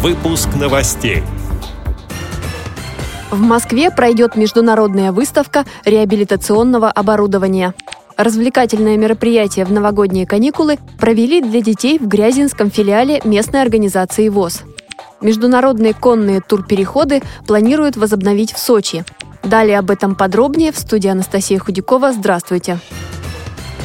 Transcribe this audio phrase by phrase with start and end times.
[0.00, 1.24] Выпуск новостей.
[3.32, 7.74] В Москве пройдет международная выставка реабилитационного оборудования.
[8.16, 14.62] Развлекательное мероприятие в новогодние каникулы провели для детей в Грязинском филиале местной организации ВОЗ.
[15.20, 19.04] Международные конные турпереходы планируют возобновить в Сочи.
[19.42, 22.12] Далее об этом подробнее в студии Анастасия Худякова.
[22.12, 22.78] Здравствуйте.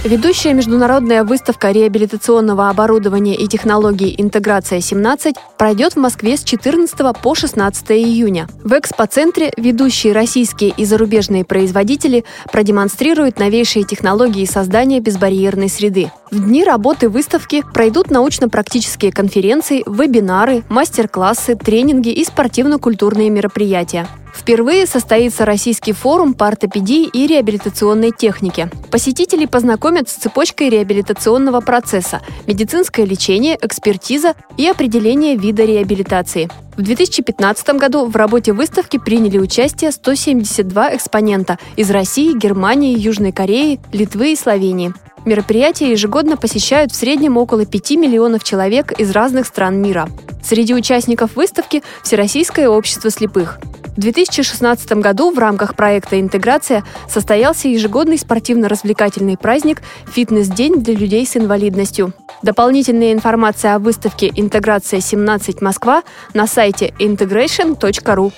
[0.03, 7.91] Ведущая международная выставка реабилитационного оборудования и технологий «Интеграция-17» пройдет в Москве с 14 по 16
[7.91, 8.49] июня.
[8.65, 16.11] В экспоцентре ведущие российские и зарубежные производители продемонстрируют новейшие технологии создания безбарьерной среды.
[16.33, 24.07] В дни работы выставки пройдут научно-практические конференции, вебинары, мастер-классы, тренинги и спортивно-культурные мероприятия.
[24.33, 28.71] Впервые состоится Российский форум по ортопедии и реабилитационной технике.
[28.89, 36.49] Посетители познакомят с цепочкой реабилитационного процесса, медицинское лечение, экспертиза и определение вида реабилитации.
[36.75, 43.79] В 2015 году в работе выставки приняли участие 172 экспонента из России, Германии, Южной Кореи,
[43.91, 44.95] Литвы и Словении.
[45.25, 50.09] Мероприятия ежегодно посещают в среднем около 5 миллионов человек из разных стран мира.
[50.43, 53.59] Среди участников выставки– Всероссийское общество слепых–
[53.95, 61.37] в 2016 году в рамках проекта «Интеграция» состоялся ежегодный спортивно-развлекательный праздник «Фитнес-день для людей с
[61.37, 62.13] инвалидностью».
[62.41, 66.01] Дополнительная информация о выставке «Интеграция-17 Москва»
[66.33, 68.33] на сайте integration.ru.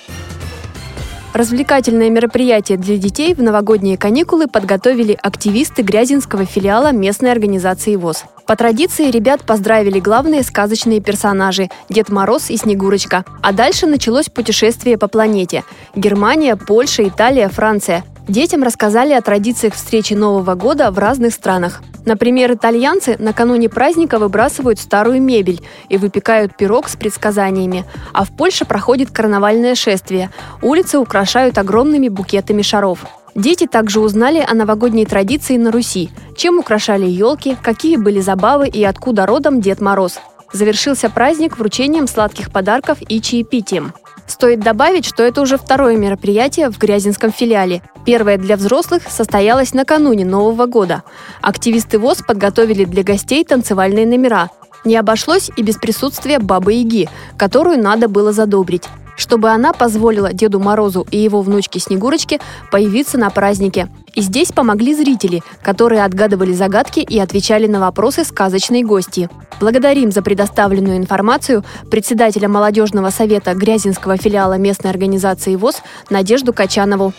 [1.36, 8.24] Развлекательное мероприятие для детей в новогодние каникулы подготовили активисты Грязинского филиала местной организации ВОЗ.
[8.46, 13.26] По традиции ребят поздравили главные сказочные персонажи– Дед Мороз и Снегурочка.
[13.42, 15.62] А дальше началось путешествие по планете–
[15.94, 18.02] Германия, Польша, Италия, Франция.
[18.28, 21.80] Детям рассказали о традициях встречи Нового года в разных странах.
[22.04, 27.84] Например, итальянцы накануне праздника выбрасывают старую мебель и выпекают пирог с предсказаниями.
[28.12, 30.30] А в Польше проходит карнавальное шествие.
[30.60, 33.06] Улицы украшают огромными букетами шаров.
[33.36, 38.82] Дети также узнали о новогодней традиции на Руси, чем украшали елки, какие были забавы и
[38.82, 40.18] откуда родом Дед Мороз.
[40.52, 43.92] Завершился праздник вручением сладких подарков и чаепитием.
[44.26, 47.82] Стоит добавить, что это уже второе мероприятие в Грязинском филиале.
[48.04, 51.02] Первое для взрослых состоялось накануне Нового года.
[51.40, 54.50] Активисты ВОЗ подготовили для гостей танцевальные номера.
[54.84, 58.84] Не обошлось и без присутствия Бабы-Яги, которую надо было задобрить
[59.16, 62.40] чтобы она позволила Деду Морозу и его внучке Снегурочке
[62.70, 63.88] появиться на празднике.
[64.14, 69.28] И здесь помогли зрители, которые отгадывали загадки и отвечали на вопросы сказочной гости.
[69.60, 77.12] Благодарим за предоставленную информацию председателя молодежного совета Грязинского филиала местной организации ВОЗ Надежду Качанову.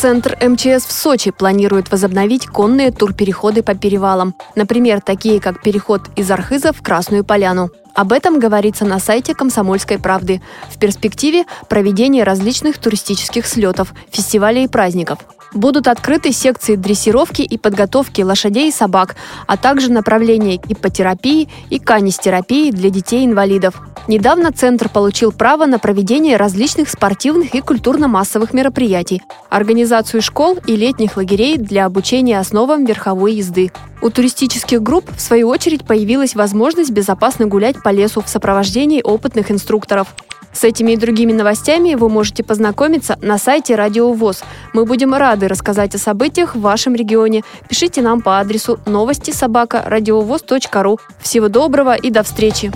[0.00, 4.34] Центр МЧС в Сочи планирует возобновить конные турпереходы по перевалам.
[4.56, 7.68] Например, такие как переход из Архиза в Красную Поляну.
[8.00, 10.40] Об этом говорится на сайте «Комсомольской правды».
[10.70, 15.18] В перспективе проведение различных туристических слетов, фестивалей и праздников.
[15.52, 19.16] Будут открыты секции дрессировки и подготовки лошадей и собак,
[19.46, 23.74] а также направления ипотерапии и канистерапии для детей-инвалидов.
[24.08, 31.18] Недавно Центр получил право на проведение различных спортивных и культурно-массовых мероприятий, организацию школ и летних
[31.18, 33.70] лагерей для обучения основам верховой езды.
[34.02, 39.50] У туристических групп, в свою очередь, появилась возможность безопасно гулять по лесу в сопровождении опытных
[39.50, 40.08] инструкторов.
[40.52, 44.42] С этими и другими новостями вы можете познакомиться на сайте Радио ВОЗ.
[44.72, 47.44] Мы будем рады рассказать о событиях в вашем регионе.
[47.68, 50.98] Пишите нам по адресу новости собака ру.
[51.20, 52.72] Всего доброго и до встречи!